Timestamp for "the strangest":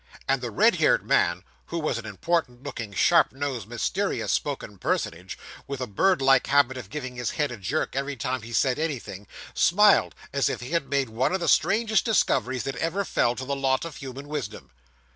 11.39-12.03